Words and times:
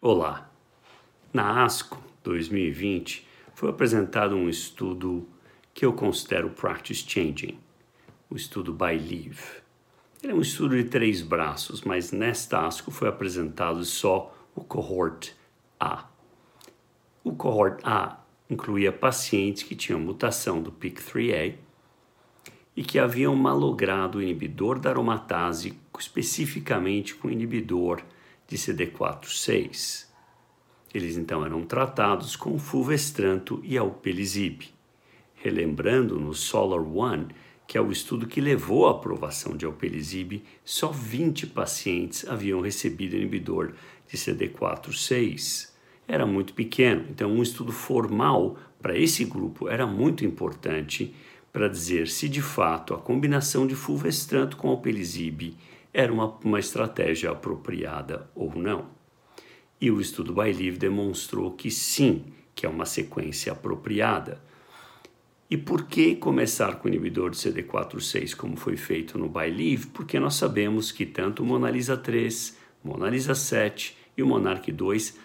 Olá! 0.00 0.48
Na 1.32 1.64
ASCO 1.64 2.00
2020 2.22 3.26
foi 3.52 3.68
apresentado 3.68 4.36
um 4.36 4.48
estudo 4.48 5.26
que 5.74 5.84
eu 5.84 5.92
considero 5.92 6.50
practice 6.50 7.04
changing, 7.04 7.58
o 8.30 8.36
estudo 8.36 8.72
ByLive. 8.72 9.42
Ele 10.22 10.32
é 10.32 10.36
um 10.36 10.40
estudo 10.40 10.76
de 10.76 10.84
três 10.84 11.20
braços, 11.20 11.82
mas 11.82 12.12
nesta 12.12 12.64
ASCO 12.64 12.92
foi 12.92 13.08
apresentado 13.08 13.84
só 13.84 14.32
o 14.54 14.62
cohort 14.62 15.32
A. 15.80 16.06
O 17.24 17.34
cohort 17.34 17.80
A 17.82 18.20
incluía 18.48 18.92
pacientes 18.92 19.64
que 19.64 19.74
tinham 19.74 19.98
mutação 19.98 20.62
do 20.62 20.70
PIK3A 20.70 21.56
e 22.76 22.84
que 22.84 23.00
haviam 23.00 23.34
malogrado 23.34 24.18
o 24.18 24.22
inibidor 24.22 24.78
da 24.78 24.90
aromatase, 24.90 25.76
especificamente 25.98 27.16
com 27.16 27.26
o 27.26 27.32
inibidor 27.32 28.00
de 28.48 28.56
CD4/6. 28.56 30.08
Eles 30.92 31.16
então 31.16 31.44
eram 31.44 31.62
tratados 31.62 32.34
com 32.34 32.58
fulvestranto 32.58 33.60
e 33.62 33.76
alpelizib. 33.76 34.62
Relembrando 35.34 36.18
no 36.18 36.34
Solar 36.34 36.80
One, 36.80 37.28
que 37.66 37.76
é 37.76 37.80
o 37.80 37.92
estudo 37.92 38.26
que 38.26 38.40
levou 38.40 38.88
à 38.88 38.92
aprovação 38.92 39.54
de 39.54 39.66
alpelizib, 39.66 40.42
só 40.64 40.90
20 40.90 41.46
pacientes 41.48 42.26
haviam 42.26 42.62
recebido 42.62 43.14
inibidor 43.14 43.74
de 44.08 44.16
CD4/6. 44.16 45.76
Era 46.08 46.24
muito 46.24 46.54
pequeno, 46.54 47.04
então 47.10 47.30
um 47.30 47.42
estudo 47.42 47.70
formal 47.70 48.56
para 48.80 48.98
esse 48.98 49.26
grupo 49.26 49.68
era 49.68 49.86
muito 49.86 50.24
importante 50.24 51.14
para 51.52 51.68
dizer 51.68 52.08
se 52.08 52.28
de 52.28 52.40
fato 52.40 52.94
a 52.94 52.98
combinação 52.98 53.66
de 53.66 53.74
fulvestranto 53.74 54.56
com 54.56 54.68
alpelizib 54.68 55.54
era 55.92 56.12
uma, 56.12 56.26
uma 56.44 56.58
estratégia 56.58 57.30
apropriada 57.30 58.30
ou 58.34 58.54
não. 58.54 58.86
E 59.80 59.90
o 59.90 60.00
estudo 60.00 60.32
Bailiv 60.32 60.76
demonstrou 60.76 61.52
que 61.52 61.70
sim, 61.70 62.24
que 62.54 62.66
é 62.66 62.68
uma 62.68 62.84
sequência 62.84 63.52
apropriada. 63.52 64.42
E 65.50 65.56
por 65.56 65.86
que 65.86 66.16
começar 66.16 66.76
com 66.76 66.88
o 66.88 66.90
inibidor 66.90 67.30
de 67.30 67.36
CD4/6 67.38 68.34
como 68.34 68.56
foi 68.56 68.76
feito 68.76 69.16
no 69.16 69.28
Bailiv? 69.28 69.86
Porque 69.94 70.20
nós 70.20 70.34
sabemos 70.34 70.92
que 70.92 71.06
tanto 71.06 71.42
o 71.42 71.46
Monalisa 71.46 71.96
3, 71.96 72.58
Monalisa 72.84 73.34
7 73.34 73.96
e 74.16 74.22
o 74.22 74.26
Monarch 74.26 74.70
2 74.70 75.16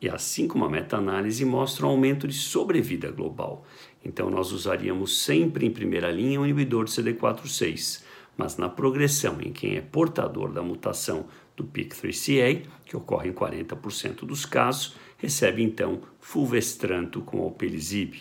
e 0.00 0.08
assim 0.08 0.46
como 0.46 0.64
a 0.64 0.68
meta-análise 0.68 1.44
mostram 1.44 1.88
aumento 1.88 2.28
de 2.28 2.34
sobrevida 2.34 3.10
global. 3.10 3.64
Então 4.04 4.28
nós 4.28 4.52
usaríamos 4.52 5.22
sempre 5.22 5.64
em 5.64 5.70
primeira 5.70 6.10
linha 6.10 6.40
o 6.40 6.44
inibidor 6.44 6.84
de 6.84 6.90
CD4/6 6.90 8.04
mas 8.36 8.56
na 8.56 8.68
progressão 8.68 9.40
em 9.40 9.52
quem 9.52 9.76
é 9.76 9.80
portador 9.80 10.52
da 10.52 10.62
mutação 10.62 11.26
do 11.56 11.64
PIK3CA, 11.64 12.66
que 12.84 12.96
ocorre 12.96 13.28
em 13.28 13.32
40% 13.32 14.24
dos 14.24 14.46
casos, 14.46 14.96
recebe 15.18 15.62
então 15.62 16.02
fulvestranto 16.20 17.20
com 17.20 17.40
alpelizib. 17.40 18.14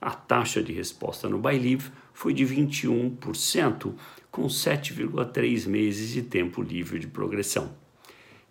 A 0.00 0.10
taxa 0.10 0.62
de 0.62 0.72
resposta 0.72 1.28
no 1.28 1.38
Bailiv 1.38 1.90
foi 2.12 2.34
de 2.34 2.44
21%, 2.44 3.94
com 4.30 4.46
7,3 4.46 5.66
meses 5.66 6.10
de 6.10 6.22
tempo 6.22 6.62
livre 6.62 6.98
de 6.98 7.06
progressão. 7.06 7.74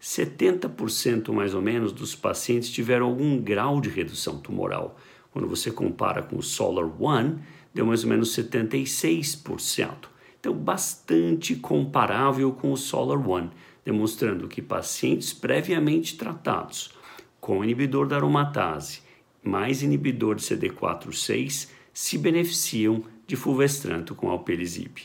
70% 0.01 1.31
mais 1.31 1.53
ou 1.53 1.61
menos 1.61 1.93
dos 1.93 2.13
pacientes 2.13 2.69
tiveram 2.69 3.05
algum 3.05 3.39
grau 3.39 3.79
de 3.79 3.89
redução 3.89 4.37
tumoral. 4.39 4.99
Quando 5.31 5.47
você 5.47 5.71
compara 5.71 6.21
com 6.21 6.37
o 6.37 6.43
Solar 6.43 6.89
One, 7.01 7.39
deu 7.73 7.85
mais 7.85 8.03
ou 8.03 8.09
menos 8.09 8.35
76%. 8.35 10.12
Então, 10.43 10.53
bastante 10.53 11.55
comparável 11.55 12.51
com 12.51 12.73
o 12.73 12.75
Solar 12.75 13.17
One, 13.25 13.49
demonstrando 13.85 14.49
que 14.49 14.61
pacientes 14.61 15.31
previamente 15.31 16.17
tratados 16.17 16.91
com 17.39 17.63
inibidor 17.63 18.09
da 18.09 18.17
aromatase 18.17 18.99
mais 19.41 19.81
inibidor 19.81 20.35
de 20.35 20.41
CD4/6 20.41 21.69
se 21.93 22.17
beneficiam 22.17 23.05
de 23.25 23.37
fulvestranto 23.37 24.13
com 24.13 24.29
alpelizib. 24.29 25.03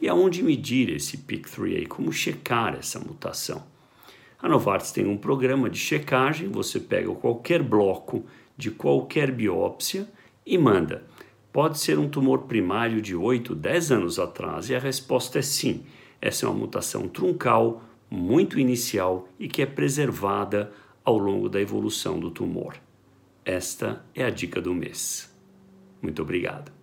E 0.00 0.08
aonde 0.08 0.42
medir 0.42 0.88
esse 0.88 1.18
PIK3A? 1.18 1.86
Como 1.86 2.10
checar 2.10 2.74
essa 2.74 2.98
mutação? 2.98 3.62
A 4.40 4.48
Novartis 4.48 4.90
tem 4.90 5.06
um 5.06 5.18
programa 5.18 5.68
de 5.68 5.78
checagem, 5.78 6.48
você 6.48 6.80
pega 6.80 7.14
qualquer 7.14 7.62
bloco 7.62 8.24
de 8.56 8.70
qualquer 8.70 9.30
biópsia 9.30 10.08
e 10.46 10.56
manda 10.56 11.04
Pode 11.52 11.78
ser 11.78 11.98
um 11.98 12.08
tumor 12.08 12.44
primário 12.44 13.02
de 13.02 13.14
8, 13.14 13.54
10 13.54 13.92
anos 13.92 14.18
atrás 14.18 14.70
e 14.70 14.74
a 14.74 14.78
resposta 14.78 15.38
é 15.38 15.42
sim. 15.42 15.84
Essa 16.20 16.46
é 16.46 16.48
uma 16.48 16.58
mutação 16.58 17.06
truncal, 17.06 17.82
muito 18.10 18.58
inicial 18.58 19.28
e 19.38 19.46
que 19.48 19.60
é 19.60 19.66
preservada 19.66 20.72
ao 21.04 21.18
longo 21.18 21.48
da 21.48 21.60
evolução 21.60 22.18
do 22.18 22.30
tumor. 22.30 22.76
Esta 23.44 24.02
é 24.14 24.24
a 24.24 24.30
dica 24.30 24.62
do 24.62 24.72
mês. 24.72 25.30
Muito 26.00 26.22
obrigado. 26.22 26.81